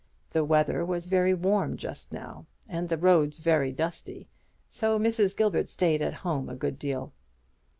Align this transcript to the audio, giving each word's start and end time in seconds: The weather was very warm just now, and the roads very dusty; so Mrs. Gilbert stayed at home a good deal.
The 0.31 0.43
weather 0.43 0.83
was 0.83 1.05
very 1.05 1.35
warm 1.35 1.77
just 1.77 2.11
now, 2.11 2.47
and 2.67 2.89
the 2.89 2.97
roads 2.97 3.37
very 3.37 3.71
dusty; 3.71 4.27
so 4.67 4.97
Mrs. 4.97 5.37
Gilbert 5.37 5.67
stayed 5.69 6.01
at 6.01 6.15
home 6.25 6.49
a 6.49 6.55
good 6.55 6.79
deal. 6.79 7.13